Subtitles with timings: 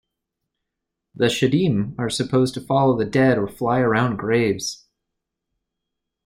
[1.13, 4.87] The "shedim" are supposed to follow the dead or fly around graves.